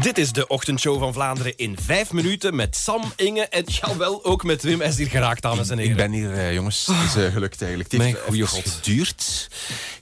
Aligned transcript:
Dit 0.00 0.18
is 0.18 0.32
de 0.32 0.46
ochtendshow 0.46 0.98
van 0.98 1.12
Vlaanderen 1.12 1.52
in 1.56 1.76
vijf 1.80 2.12
minuten 2.12 2.54
met 2.56 2.76
Sam, 2.76 3.12
Inge 3.16 3.40
en 3.48 3.64
jawel 3.66 4.24
ook 4.24 4.44
met 4.44 4.62
Wim. 4.62 4.78
Hij 4.80 4.88
is 4.88 4.96
hier 4.96 5.06
geraakt, 5.08 5.42
dames 5.42 5.68
en 5.70 5.78
heren. 5.78 5.90
Ik 5.92 5.96
ben 5.98 6.12
hier, 6.12 6.32
eh, 6.32 6.54
jongens. 6.54 6.86
Het 6.86 6.96
is 7.16 7.22
uh, 7.26 7.32
gelukt 7.32 7.60
eigenlijk. 7.62 7.92
Het 7.92 8.02
heeft 8.02 8.28
Mijn 8.30 8.46
god. 8.46 8.62
geduurd. 8.68 9.48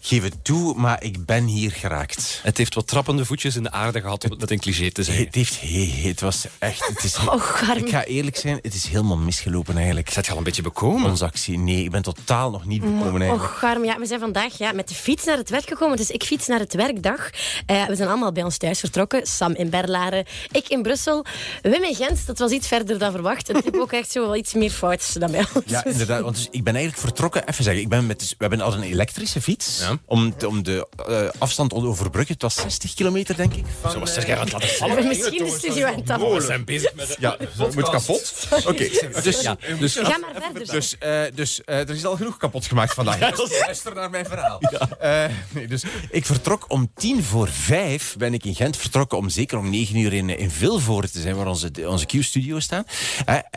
Geef 0.01 0.23
het 0.23 0.45
toe, 0.45 0.75
maar 0.75 1.03
ik 1.03 1.27
ben 1.27 1.45
hier 1.45 1.71
geraakt. 1.71 2.41
Het 2.43 2.59
heeft 2.59 2.75
wat 2.75 2.87
trappende 2.87 3.25
voetjes 3.25 3.57
in 3.57 3.63
de 3.63 3.71
aarde 3.71 4.01
gehad, 4.01 4.25
om 4.25 4.31
het 4.31 4.41
met 4.41 4.51
een 4.51 4.59
cliché 4.59 4.91
te 4.91 5.03
zeggen. 5.03 5.25
Het, 5.25 5.35
heeft, 5.35 5.61
he- 5.61 5.67
he- 6.03 6.09
het 6.09 6.21
was 6.21 6.45
echt... 6.59 6.87
Het 6.87 7.05
is, 7.05 7.17
Oh, 7.29 7.45
ik 7.77 7.89
ga 7.89 8.05
eerlijk 8.05 8.37
zijn, 8.37 8.59
het 8.63 8.75
is 8.75 8.87
helemaal 8.87 9.17
misgelopen 9.17 9.77
eigenlijk. 9.77 10.11
Zet 10.11 10.25
je 10.27 10.33
al 10.33 10.39
een 10.39 10.45
beetje 10.45 10.63
bekomen? 10.63 11.11
Onze 11.11 11.25
actie. 11.25 11.59
Nee, 11.59 11.85
ik 11.85 11.91
ben 11.91 12.03
totaal 12.03 12.51
nog 12.51 12.65
niet 12.67 12.81
bekomen 12.81 13.21
eigenlijk. 13.23 13.53
Och, 13.53 13.59
Garm, 13.59 13.85
ja, 13.85 13.99
we 13.99 14.07
zijn 14.07 14.21
vandaag 14.21 14.59
ja, 14.59 14.73
met 14.73 14.89
de 14.89 14.95
fiets 14.95 15.25
naar 15.25 15.37
het 15.37 15.51
werk 15.51 15.69
gekomen. 15.69 15.97
Dus 15.97 16.11
ik 16.11 16.23
fiets 16.25 16.47
naar 16.47 16.59
het 16.59 16.75
werkdag. 16.75 17.31
Eh, 17.67 17.87
we 17.87 17.97
zijn 17.97 18.09
allemaal 18.09 18.33
bij 18.33 18.43
ons 18.43 18.57
thuis 18.57 18.81
vertrokken. 18.81 19.27
Sam 19.27 19.53
in 19.55 19.71
Berlaren, 19.87 20.25
ik 20.51 20.69
in 20.69 20.83
Brussel. 20.83 21.25
Wim 21.63 21.85
in 21.85 21.95
Gent, 21.95 22.27
dat 22.27 22.39
was 22.39 22.51
iets 22.51 22.69
verder 22.69 22.99
dan 22.99 23.13
verwacht. 23.13 23.49
En 23.49 23.57
ik 23.57 23.65
heb 23.65 23.75
ook 23.77 23.93
echt 23.93 24.11
zo 24.11 24.21
wel 24.21 24.37
iets 24.37 24.53
meer 24.55 24.71
fout 24.71 25.21
dan 25.21 25.31
bij 25.31 25.45
ons. 25.55 25.65
Ja, 25.67 25.85
inderdaad. 25.85 26.23
Want 26.23 26.37
dus 26.37 26.49
ik 26.51 26.65
ben 26.65 26.75
eigenlijk 26.75 27.05
vertrokken. 27.07 27.49
Even 27.49 27.65
zeggen, 27.65 27.83
ik 27.83 27.89
ben 27.89 28.07
met, 28.07 28.19
dus, 28.19 28.29
we 28.31 28.35
hebben 28.39 28.61
al 28.61 28.73
een 28.75 28.83
elektrische 28.83 29.41
fiets. 29.41 29.79
Ja. 29.81 29.99
Om, 30.07 30.37
te- 30.37 30.49
om 30.49 30.63
de 30.63 30.87
eh, 31.07 31.29
afstand 31.41 31.71
te 31.71 31.77
overbruggen. 31.77 32.33
Het 32.33 32.43
was 32.43 32.55
60 32.55 32.95
kilometer, 32.95 33.37
denk 33.37 33.55
ik. 33.55 33.65
Van, 33.81 33.91
Zo 33.91 33.99
was 33.99 34.17
eh, 34.17 34.27
jij 34.27 34.37
aan 34.37 34.43
het 34.45 34.53
laten 34.53 34.69
vallen. 34.69 35.07
misschien 35.09 35.45
de 35.45 35.51
studio 35.59 35.87
aan 35.87 35.95
het 36.01 36.11
af. 36.11 36.21
We 36.21 36.41
zijn 36.41 36.65
bezig 36.65 36.95
met. 36.95 37.17
Ja, 37.19 37.37
het 37.39 37.75
moet 37.75 37.91
kapot. 37.91 38.35
Oké, 38.67 38.89
dus, 39.23 39.41
Ja, 39.41 39.57
dus, 39.79 39.97
Ga 39.97 40.19
maar 40.19 40.43
verder. 40.43 40.73
dus, 40.73 40.99
eh, 40.99 41.21
dus 41.35 41.65
eh, 41.65 41.79
er 41.79 41.91
is 41.91 42.05
al 42.05 42.17
genoeg 42.17 42.37
kapot 42.37 42.67
gemaakt 42.67 42.95
vandaag. 42.95 43.19
Dus 43.37 43.61
luister 43.61 43.95
naar 43.95 44.11
mijn 44.11 44.27
verhaal. 44.27 44.61
Eh, 45.01 45.25
nee, 45.51 45.67
dus 45.67 45.83
ik 46.11 46.27
vertrok 46.27 46.65
om 46.69 46.91
tien 46.95 47.25
voor 47.25 47.49
vijf, 47.49 48.15
ben 48.19 48.35
ik 48.35 48.45
in 48.45 48.55
Gent 48.55 48.77
vertrokken 48.77 49.19
om 49.19 49.29
zeker 49.29 49.59
om 49.59 49.71
negen 49.73 49.97
uur 49.97 50.13
in, 50.13 50.39
in 50.39 50.51
Vilvoorde 50.51 51.11
te 51.11 51.21
zijn, 51.21 51.37
waar 51.37 51.47
onze, 51.47 51.71
onze 51.87 52.07
Q-studio 52.07 52.61
staan. 52.61 52.85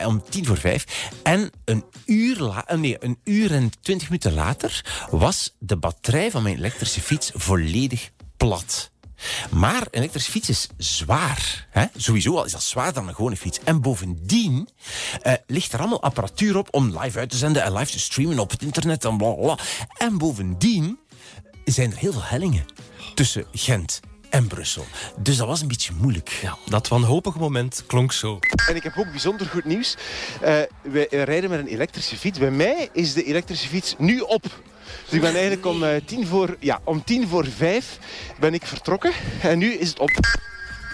Om 0.06 0.22
tien 0.28 0.46
voor 0.46 0.56
vijf. 0.56 1.10
En 1.22 1.50
een 1.64 1.84
uur, 2.06 2.38
la, 2.38 2.66
eh, 2.66 2.78
nee, 2.78 2.96
een 2.98 3.18
uur 3.24 3.52
en 3.52 3.70
twintig 3.80 4.08
minuten 4.08 4.34
later 4.34 4.84
was 5.10 5.54
de 5.58 5.76
batterij 5.76 6.30
van 6.30 6.42
mijn 6.42 6.56
elektrische 6.56 7.00
fiets 7.00 7.30
volledig 7.34 8.10
plat. 8.36 8.90
Maar 9.50 9.80
een 9.82 9.88
elektrische 9.90 10.30
fiets 10.30 10.48
is 10.48 10.68
zwaar. 10.76 11.66
Hè? 11.70 11.84
Sowieso 11.96 12.36
al 12.36 12.44
is 12.44 12.52
dat 12.52 12.62
zwaarder 12.62 12.94
dan 12.94 13.08
een 13.08 13.14
gewone 13.14 13.36
fiets. 13.36 13.60
En 13.64 13.80
bovendien 13.80 14.68
eh, 15.22 15.32
ligt 15.46 15.72
er 15.72 15.78
allemaal 15.78 16.02
apparatuur 16.02 16.56
op 16.56 16.68
om 16.70 16.98
live 16.98 17.18
uit 17.18 17.30
te 17.30 17.36
zenden 17.36 17.62
en 17.62 17.72
live 17.72 17.92
te 17.92 17.98
streamen 17.98 18.38
op 18.38 18.50
het 18.50 18.62
internet 18.62 19.04
en. 19.04 19.58
En 19.98 20.18
bovendien 20.18 20.98
zijn 21.64 21.90
er 21.90 21.98
heel 21.98 22.12
veel 22.12 22.24
hellingen 22.24 22.64
tussen 23.14 23.46
Gent 23.52 24.00
en 24.36 24.46
Brussel. 24.46 24.86
Dus 25.18 25.36
dat 25.36 25.46
was 25.46 25.60
een 25.60 25.68
beetje 25.68 25.92
moeilijk. 25.98 26.28
Ja, 26.42 26.56
dat 26.66 26.88
wanhopige 26.88 27.38
moment 27.38 27.84
klonk 27.86 28.12
zo. 28.12 28.38
En 28.68 28.76
ik 28.76 28.82
heb 28.82 28.96
ook 28.96 29.10
bijzonder 29.10 29.46
goed 29.46 29.64
nieuws. 29.64 29.96
Eh, 30.40 30.60
wij 30.82 31.06
rijden 31.10 31.50
met 31.50 31.58
een 31.58 31.66
elektrische 31.66 32.16
fiets. 32.16 32.38
Bij 32.38 32.50
mij 32.50 32.88
is 32.92 33.12
de 33.12 33.24
elektrische 33.24 33.68
fiets 33.68 33.94
nu 33.98 34.20
op. 34.20 34.42
Dus 35.04 35.12
ik 35.12 35.20
ben 35.20 35.32
eigenlijk 35.32 35.66
om, 35.66 35.84
eh, 35.84 36.00
tien, 36.04 36.26
voor, 36.26 36.56
ja, 36.60 36.80
om 36.84 37.04
tien 37.04 37.28
voor 37.28 37.46
vijf 37.46 37.98
ben 38.40 38.54
ik 38.54 38.66
vertrokken. 38.66 39.12
En 39.42 39.58
nu 39.58 39.72
is 39.72 39.88
het 39.88 39.98
op. 39.98 40.10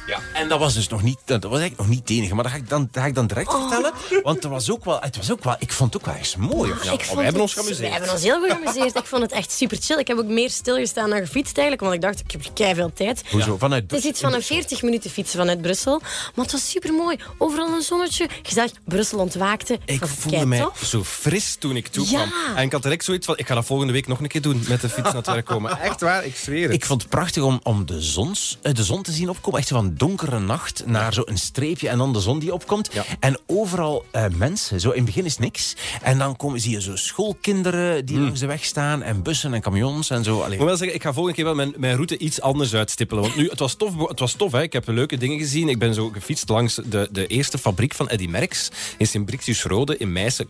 Ja. 0.06 0.18
En 0.34 0.48
dat 0.48 0.58
was 0.58 0.74
dus 0.74 0.88
nog 0.88 1.02
niet, 1.02 1.18
dat 1.24 1.42
was 1.42 1.58
eigenlijk 1.58 1.80
nog 1.80 1.88
niet 1.88 1.98
het 1.98 2.10
enige. 2.10 2.34
Maar 2.34 2.42
dat 2.44 2.52
ga 2.52 2.58
ik 2.58 2.68
dan, 2.68 2.88
dat 2.92 3.02
ga 3.02 3.08
ik 3.08 3.14
dan 3.14 3.26
direct 3.26 3.50
vertellen. 3.52 3.92
Want 4.22 4.44
er 4.44 4.50
was 4.50 4.70
ook 4.70 4.84
wel, 4.84 5.00
het 5.00 5.16
was 5.16 5.30
ook 5.32 5.44
wel, 5.44 5.56
ik 5.58 5.72
vond 5.72 5.92
het 5.92 6.02
ook 6.02 6.08
wel 6.08 6.18
echt 6.20 6.36
mooi. 6.36 6.72
vond 6.72 6.86
wij 6.96 7.06
hebben 7.06 7.24
het- 7.26 7.40
ons 7.40 7.52
geamuseerd. 7.52 7.78
We 7.78 7.86
hebben 7.94 8.10
ons 8.10 8.22
heel 8.22 8.40
goed 8.40 8.50
geamuseerd. 8.50 8.96
Ik 8.96 9.04
vond 9.06 9.22
het 9.22 9.32
echt 9.32 9.52
super 9.52 9.76
chill. 9.80 9.98
Ik 9.98 10.06
heb 10.06 10.18
ook 10.18 10.26
meer 10.26 10.50
stilgestaan 10.50 11.10
dan 11.10 11.18
gefietst 11.18 11.58
eigenlijk. 11.58 11.80
Want 11.80 11.94
ik 11.94 12.00
dacht, 12.00 12.20
ik 12.20 12.30
heb 12.30 12.54
kei 12.54 12.74
veel 12.74 12.92
tijd. 12.94 13.22
Hoezo? 13.30 13.56
Vanuit 13.58 13.82
Het 13.90 14.00
is 14.00 14.04
iets 14.10 14.20
van 14.20 14.34
een 14.34 14.42
40 14.42 14.82
minuten 14.82 15.10
fietsen 15.10 15.38
vanuit 15.38 15.60
Brussel. 15.62 15.98
Maar 16.34 16.44
het 16.44 16.52
was 16.52 16.70
super 16.70 16.92
mooi. 16.92 17.16
Overal 17.38 17.68
een 17.74 17.82
zonnetje. 17.82 18.28
Gezellig. 18.42 18.72
Brussel 18.84 19.18
ontwaakte. 19.18 19.78
Ik 19.84 20.06
voelde 20.06 20.36
kei 20.36 20.48
mij 20.48 20.58
tof. 20.60 20.82
zo 20.84 21.04
fris 21.04 21.56
toen 21.58 21.76
ik 21.76 21.86
toekwam. 21.86 22.20
Ja. 22.20 22.56
En 22.56 22.62
ik 22.64 22.72
had 22.72 22.82
direct 22.82 23.04
zoiets 23.04 23.26
van, 23.26 23.38
ik 23.38 23.46
ga 23.46 23.54
dat 23.54 23.64
volgende 23.64 23.92
week 23.92 24.06
nog 24.06 24.20
een 24.20 24.28
keer 24.28 24.42
doen 24.42 24.64
met 24.68 24.80
de 24.80 24.88
fiets 24.88 25.06
naar 25.06 25.14
het 25.16 25.26
werk 25.26 25.44
komen. 25.46 25.78
Echt 25.80 26.00
waar, 26.00 26.24
ik 26.24 26.36
zweer 26.36 26.62
het. 26.64 26.72
Ik 26.72 26.84
vond 26.84 27.00
het 27.02 27.10
prachtig 27.10 27.42
om, 27.42 27.60
om 27.62 27.86
de, 27.86 28.00
zons, 28.00 28.58
eh, 28.62 28.74
de 28.74 28.84
zon 28.84 29.02
te 29.02 29.12
zien 29.12 29.28
opkomen. 29.28 29.58
Echt 29.58 29.68
zo 29.68 29.74
donkere 29.94 30.38
nacht 30.38 30.86
naar 30.86 31.12
zo'n 31.12 31.36
streepje 31.36 31.88
en 31.88 31.98
dan 31.98 32.12
de 32.12 32.20
zon 32.20 32.38
die 32.38 32.52
opkomt. 32.52 32.90
Ja. 32.92 33.04
En 33.20 33.38
overal 33.46 34.04
eh, 34.10 34.24
mensen. 34.36 34.80
Zo 34.80 34.90
in 34.90 34.96
het 34.96 35.04
begin 35.04 35.24
is 35.24 35.38
niks. 35.38 35.76
En 36.02 36.18
dan 36.18 36.36
komen, 36.36 36.60
zie 36.60 36.72
je 36.72 36.82
zo 36.82 36.96
schoolkinderen 36.96 38.04
die 38.04 38.18
langs 38.18 38.40
de 38.40 38.46
weg 38.46 38.64
staan. 38.64 39.02
En 39.02 39.22
bussen 39.22 39.54
en 39.54 39.60
camions 39.60 40.10
en 40.10 40.24
zo. 40.24 40.40
Allee. 40.40 40.52
Ik 40.52 40.58
moet 40.58 40.68
wel 40.68 40.76
zeggen, 40.76 40.96
ik 40.96 41.02
ga 41.02 41.12
volgende 41.12 41.36
keer 41.36 41.44
wel 41.44 41.54
mijn, 41.54 41.74
mijn 41.76 41.94
route 41.94 42.18
iets 42.18 42.40
anders 42.40 42.74
uitstippelen. 42.74 43.22
Want 43.22 43.36
nu, 43.36 43.48
het 43.48 43.58
was 43.58 43.74
tof, 43.74 44.08
het 44.08 44.18
was 44.18 44.32
tof 44.32 44.52
hè. 44.52 44.62
ik 44.62 44.72
heb 44.72 44.88
leuke 44.88 45.16
dingen 45.16 45.38
gezien. 45.38 45.68
Ik 45.68 45.78
ben 45.78 45.94
zo 45.94 46.08
gefietst 46.08 46.48
langs 46.48 46.80
de, 46.84 47.08
de 47.10 47.26
eerste 47.26 47.58
fabriek 47.58 47.94
van 47.94 48.08
Eddy 48.08 48.26
Merckx 48.26 48.70
in 48.98 49.06
Sint-Brictius-Rode 49.06 49.96
in 49.96 50.12
Meissen. 50.12 50.48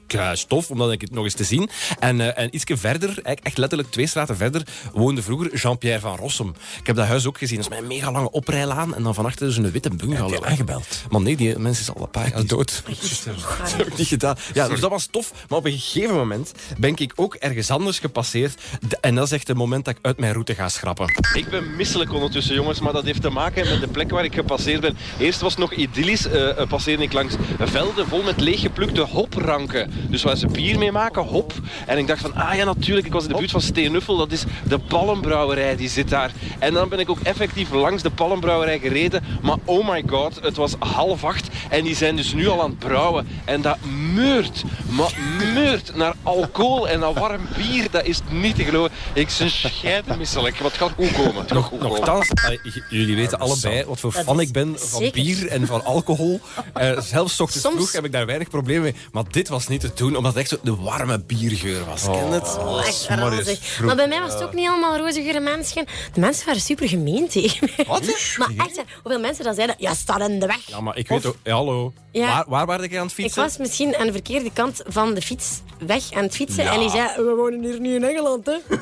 Tof, 0.49 0.71
om 0.71 0.79
dat 0.79 0.93
ik 0.93 1.01
het 1.01 1.11
nog 1.11 1.25
eens 1.25 1.35
te 1.35 1.45
zien. 1.45 1.71
En, 1.99 2.21
eh, 2.21 2.43
en 2.43 2.55
ietsje 2.55 2.77
verder, 2.77 3.09
eigenlijk 3.09 3.47
echt 3.47 3.59
letterlijk 3.59 3.91
twee 3.91 4.07
straten 4.07 4.37
verder, 4.37 4.67
woonde 4.93 5.23
vroeger 5.23 5.57
Jean-Pierre 5.57 6.01
van 6.01 6.17
Rossum. 6.17 6.49
Ik 6.81 6.87
heb 6.87 6.97
dat 6.97 7.07
huis 7.07 7.27
ook 7.27 7.39
gezien. 7.39 7.61
Dat 7.61 7.73
is 7.73 7.79
een 7.79 7.87
mega 7.87 8.13
lange 8.13 8.31
oprijlaan. 8.31 8.95
En 8.95 9.03
dan 9.03 9.15
van 9.15 9.25
achter 9.33 9.47
dus 9.47 9.57
een 9.57 9.71
witte 9.71 9.91
bungalow. 9.91 10.31
Heb 10.31 10.41
je 10.41 10.47
aangebeld? 10.47 10.87
Maar 11.11 11.21
nee, 11.21 11.37
die 11.37 11.59
mens 11.59 11.81
is 11.81 11.95
al 11.95 12.03
een 12.03 12.11
paar 12.11 12.31
jaar 12.31 12.47
dood. 12.47 12.83
Dat 13.63 13.73
heb 13.77 13.87
ik 13.87 13.97
niet 13.97 14.07
gedaan. 14.07 14.37
Ja, 14.53 14.69
dus 14.69 14.81
dat 14.81 14.91
was 14.91 15.07
tof. 15.07 15.33
Maar 15.49 15.59
op 15.59 15.65
een 15.65 15.73
gegeven 15.73 16.15
moment 16.15 16.53
ben 16.79 16.97
ik 16.97 17.13
ook 17.17 17.35
ergens 17.35 17.71
anders 17.71 17.99
gepasseerd. 17.99 18.61
En 19.01 19.15
dat 19.15 19.25
is 19.25 19.33
echt 19.33 19.49
het 19.49 19.57
moment 19.57 19.85
dat 19.85 19.95
ik 19.97 20.05
uit 20.07 20.19
mijn 20.19 20.33
route 20.33 20.55
ga 20.55 20.69
schrappen. 20.69 21.07
Ik 21.35 21.49
ben 21.49 21.77
misselijk 21.77 22.13
ondertussen, 22.13 22.55
jongens, 22.55 22.81
maar 22.81 22.93
dat 22.93 23.05
heeft 23.05 23.23
te 23.23 23.31
maken 23.31 23.69
met 23.69 23.81
de 23.81 23.89
plek 23.89 24.11
waar 24.11 24.25
ik 24.25 24.35
gepasseerd 24.35 24.81
ben. 24.81 24.97
Eerst 25.19 25.41
was 25.41 25.51
het 25.51 25.61
nog 25.61 25.73
idyllisch, 25.73 26.27
passeerde 26.69 27.03
ik 27.03 27.13
langs 27.13 27.35
velden 27.59 28.09
vol 28.09 28.23
met 28.23 28.41
leeggeplukte 28.41 29.01
hopranken. 29.01 29.91
Dus 30.09 30.23
waar 30.23 30.37
ze 30.37 30.47
bier 30.47 30.79
mee 30.79 30.93
maken, 30.93 31.23
hop. 31.23 31.53
En 31.87 31.99
ik 31.99 32.07
dacht 32.07 32.21
van, 32.21 32.35
ah 32.35 32.55
ja, 32.55 32.65
natuurlijk, 32.65 33.07
ik 33.07 33.13
was 33.13 33.23
in 33.23 33.29
de 33.29 33.37
buurt 33.37 33.51
van 33.51 33.61
Steenuffel, 33.61 34.17
dat 34.17 34.33
is 34.33 34.45
de 34.69 34.79
Palmbrouwerij, 34.79 35.77
die 35.77 35.89
zit 35.89 36.09
daar. 36.09 36.33
En 36.59 36.75
dan 36.75 36.89
ben 36.89 36.99
ik 36.99 37.11
ook 37.11 37.21
effectief 37.21 37.71
langs 37.71 38.03
de 38.03 38.11
Palmbrouwerij 38.11 38.79
gereden, 38.79 39.22
maar 39.43 39.57
oh 39.65 39.89
my 39.89 40.03
god, 40.07 40.39
het 40.43 40.57
was 40.57 40.75
half 40.79 41.25
acht 41.25 41.49
en 41.71 41.85
die 41.85 41.97
zijn 41.97 42.17
dus 42.17 42.33
nu 42.33 42.49
al 42.49 42.63
aan 42.63 42.71
het 42.71 42.79
brouwen. 42.79 43.29
En 43.45 43.61
dat 43.61 43.77
meurt, 44.15 44.63
maar 44.89 45.13
meurt 45.55 45.97
naar 45.97 46.15
alcohol 46.23 46.89
en 46.89 47.01
naar 47.01 47.13
warm 47.13 47.41
bier, 47.57 47.91
dat 47.91 48.05
is 48.05 48.21
niet 48.31 48.55
te 48.57 48.65
geloven. 48.65 48.91
Ik 49.13 49.29
ben 49.39 49.51
scheiden 49.51 50.19
misselijk, 50.19 50.57
wat 50.59 50.73
gaat 50.73 50.93
goed 50.97 51.13
komen. 51.13 51.35
Het 51.43 51.53
gaat 51.53 51.63
goed 51.63 51.79
komen. 51.79 51.97
Nochtans, 51.97 52.29
eh, 52.29 52.59
jullie 52.91 53.17
weten 53.17 53.39
allebei 53.39 53.85
wat 53.85 54.01
voor 54.01 54.13
fan 54.13 54.41
ik 54.41 54.53
ben 54.53 54.75
van 54.79 55.01
zeker. 55.01 55.23
bier 55.23 55.47
en 55.49 55.67
van 55.67 55.85
alcohol. 55.85 56.41
Eh, 56.75 57.01
zelfs 57.01 57.41
ochtends 57.41 57.67
Soms- 57.67 57.77
vroeg 57.77 57.93
heb 57.93 58.05
ik 58.05 58.13
daar 58.13 58.27
weinig 58.27 58.49
problemen 58.49 58.83
mee. 58.83 58.95
Maar 59.13 59.25
dit 59.31 59.49
was 59.49 59.69
niet 59.69 59.81
te 59.81 59.91
doen, 59.95 60.17
omdat 60.17 60.33
het 60.33 60.41
echt 60.41 60.51
zo 60.51 60.57
de 60.63 60.75
warme 60.77 61.21
biergeur 61.21 61.85
was. 61.85 62.03
Ken 62.03 62.13
je 62.13 62.33
het? 62.33 62.59
Oh, 62.59 62.87
echt 62.87 63.07
razig. 63.09 63.81
Maar 63.85 63.97
bij 63.97 64.09
mij 64.09 64.21
was 64.21 64.33
het 64.33 64.43
ook 64.43 64.55
niet 64.55 64.69
allemaal 64.69 64.97
roze 64.97 65.23
geur 65.23 65.35
en 65.35 65.43
maneschijn. 65.43 65.87
De 66.13 66.21
mensen 66.21 66.47
waren 66.47 66.61
super 66.61 66.89
gemeen 66.89 67.29
tegen 67.29 67.71
mij. 67.77 67.87
Wat? 67.87 68.03
Maar 68.37 68.51
echt, 68.57 68.83
hoeveel 69.13 69.31
mensen 69.31 69.45
dat 69.45 69.55
zeiden, 69.55 69.77
ja, 69.79 69.95
sta 69.95 70.29
in 70.29 70.39
de 70.41 70.47
weg. 70.47 70.61
Ja, 70.67 70.81
maar 70.81 70.97
ik 70.97 71.09
weet 71.09 71.27
ook... 71.27 71.37
ja, 71.45 71.53
hallo. 71.53 71.93
Ja. 72.13 72.27
Waar, 72.27 72.45
waar 72.49 72.67
waren 72.67 72.89
jij 72.89 72.99
aan 72.99 73.07
het 73.07 73.19
Ik 73.19 73.25
fietsen? 73.25 73.43
was 73.43 73.57
misschien 73.57 73.97
aan 73.97 74.07
de 74.07 74.13
verkeerde 74.13 74.51
kant 74.53 74.83
van 74.87 75.15
de 75.15 75.23
fiets 75.23 75.61
weg 75.79 76.13
aan 76.13 76.23
het 76.23 76.35
fietsen. 76.35 76.67
En 76.67 76.79
die 76.79 76.91
zei, 76.91 77.09
we 77.17 77.35
wonen 77.37 77.63
hier 77.63 77.81
nu 77.81 77.95
in 77.95 78.05
Engeland, 78.05 78.47
hè. 78.47 78.57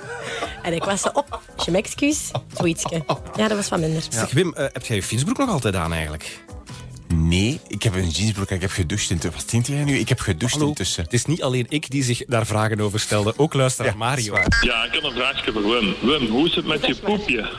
en 0.67 0.73
ik 0.73 0.85
was 0.85 1.01
zo 1.01 1.09
op, 1.13 1.41
je 1.65 1.71
m'excuus, 1.71 2.31
zoietsje. 2.57 3.05
Ja, 3.37 3.49
dat 3.49 3.57
was 3.57 3.69
wat 3.69 3.81
minder. 3.81 4.03
Zeg, 4.09 4.31
Wim, 4.31 4.55
eh, 4.55 4.65
heb 4.73 4.87
jij 4.87 4.97
je 4.97 5.03
fietsbroek 5.03 5.39
nog 5.39 5.49
altijd 5.49 5.75
aan 5.75 5.93
eigenlijk? 5.93 6.41
Nee, 7.15 7.61
ik 7.69 7.83
heb 7.83 7.95
een 7.95 8.09
jeansbroek 8.09 8.49
en 8.49 8.55
ik 8.55 8.61
heb 8.61 8.71
gedoucht. 8.71 9.11
In 9.11 9.21
wat 9.23 9.49
tint 9.49 9.67
jij 9.67 9.85
nu? 9.85 9.99
Ik 9.99 10.09
heb 10.09 10.21
gedoucht 10.21 10.53
Hallo? 10.55 10.69
intussen. 10.69 11.05
Het 11.05 11.13
is 11.13 11.25
niet 11.25 11.43
alleen 11.43 11.67
ik 11.69 11.91
die 11.91 12.03
zich 12.03 12.23
daar 12.27 12.47
vragen 12.47 12.81
over 12.81 13.01
stelde. 13.01 13.35
Ook 13.37 13.55
luisteraar 13.55 13.97
Mario. 13.97 14.35
Ja, 14.61 14.85
ik 14.85 14.93
heb 14.93 15.03
een 15.03 15.13
vraagje 15.13 15.53
voor 15.53 15.63
Wim. 15.63 15.95
Wim, 16.01 16.27
hoe 16.27 16.47
is 16.47 16.55
het 16.55 16.67
met 16.67 16.87
je 16.87 16.97
poepje? 16.97 17.51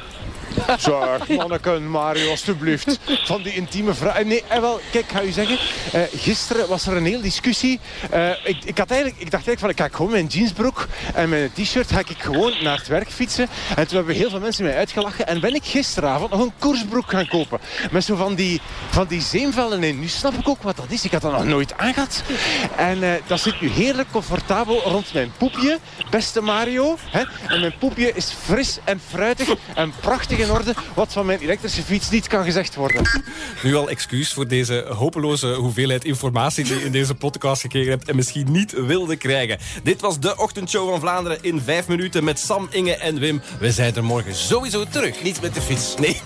Zeg, 0.78 1.28
manneken, 1.38 1.88
Mario, 1.90 2.30
alstublieft. 2.30 3.00
Van 3.24 3.42
die 3.42 3.54
intieme 3.54 3.94
vraag. 3.94 4.24
Nee, 4.24 4.44
eh, 4.48 4.60
wel, 4.60 4.80
kijk, 4.92 5.06
ga 5.12 5.22
u 5.22 5.32
zeggen. 5.32 5.58
eh, 5.92 6.02
gisteren 6.16 6.68
was 6.68 6.88
er 6.88 6.98
een 6.98 7.06
hele 7.06 7.22
discussie. 7.22 7.80
Eh, 8.10 8.30
ik, 8.44 8.58
ik, 8.64 8.78
had 8.78 8.92
eigenlijk, 8.92 9.22
ik 9.22 9.32
dacht 9.32 9.48
eigenlijk 9.48 9.60
van, 9.60 9.70
ik 9.70 9.80
ga 9.92 9.98
gewoon 9.98 10.12
mijn 10.12 10.26
jeansbroek 10.28 10.88
en 11.14 11.30
mijn 11.30 11.52
t-shirt 11.54 11.92
ga 11.92 12.00
ik 12.00 12.16
gewoon 12.18 12.54
naar 12.64 12.78
het 12.78 12.88
werk 12.88 13.12
fietsen. 13.12 13.48
En 13.76 13.88
toen 13.88 13.98
hebben 13.98 14.16
heel 14.16 14.30
veel 14.30 14.40
mensen 14.40 14.64
mij 14.64 14.76
uitgelachen. 14.76 15.28
En 15.28 15.40
ben 15.40 15.56
ik 15.56 15.64
gisteravond 15.64 16.32
nog 16.32 16.40
een 16.42 16.54
koersbroek 16.60 17.10
gaan 17.10 17.28
kopen. 17.28 17.60
Met 17.92 18.04
zo 18.04 18.16
van 18.16 18.36
die, 18.36 18.62
van 18.90 19.08
die 19.08 19.22
zeemvellen 19.22 19.84
in. 19.84 20.00
Nu 20.00 20.08
snap 20.08 20.34
ik 20.34 20.50
ook 20.50 20.62
wat 20.64 20.76
dat 20.76 20.86
is. 20.90 21.04
Ik 21.06 21.12
had 21.12 21.22
dat 21.22 21.32
nog 21.32 21.46
nooit 21.46 21.78
aangehad. 21.78 22.24
En 22.76 23.04
eh, 23.04 23.10
dat 23.28 23.40
zit 23.40 23.62
nu 23.62 23.70
heerlijk 23.70 24.12
comfortabel 24.12 24.82
rond 24.82 25.14
mijn 25.14 25.32
poepje, 25.38 25.80
beste 26.10 26.42
Mario. 26.42 26.98
Hè? 27.10 27.22
En 27.48 27.60
mijn 27.60 27.74
poepje 27.80 28.12
is 28.14 28.36
fris 28.44 28.78
en 28.84 29.02
fruitig 29.10 29.50
en 29.76 29.94
prachtig 30.00 30.40
in 30.42 30.52
orde. 30.52 30.74
Wat 30.96 31.14
van 31.14 31.26
mijn 31.26 31.40
elektrische 31.40 31.82
fiets 31.82 32.10
niet 32.10 32.28
kan 32.28 32.44
gezegd 32.44 32.76
worden. 32.76 33.24
Nu 33.64 33.76
al 33.76 33.90
excuus 33.90 34.34
voor 34.34 34.48
deze 34.48 34.86
hopeloze 34.90 35.48
hoeveelheid 35.54 36.06
informatie 36.06 36.64
die 36.64 36.76
je 36.76 36.86
in 36.86 36.92
deze 36.92 37.16
podcast 37.16 37.62
gekregen 37.62 37.92
hebt 37.92 38.10
en 38.10 38.16
misschien 38.16 38.52
niet 38.52 38.72
wilde 38.72 39.16
krijgen. 39.16 39.58
Dit 39.84 40.02
was 40.02 40.20
de 40.20 40.38
ochtendshow 40.38 40.90
van 40.90 41.00
Vlaanderen 41.00 41.38
in 41.42 41.62
vijf 41.62 41.88
minuten 41.88 42.24
met 42.24 42.40
Sam, 42.40 42.68
Inge 42.72 42.96
en 42.96 43.20
Wim. 43.20 43.42
We 43.60 43.72
zijn 43.72 43.96
er 43.96 44.04
morgen 44.04 44.36
sowieso 44.36 44.86
terug. 44.86 45.24
Niet 45.24 45.42
met 45.42 45.54
de 45.54 45.62
fiets. 45.62 45.96
Nee, 46.00 46.22